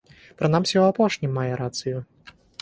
Прынамсі 0.37 0.71
ў 0.77 0.83
апошнім 0.93 1.31
мае 1.39 1.53
рацыю. 1.61 1.97